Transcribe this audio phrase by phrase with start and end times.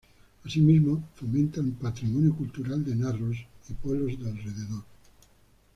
[0.43, 3.37] Asimismo fomenta el patrimonio cultural de Narros
[3.69, 4.83] y pueblos de alrededor.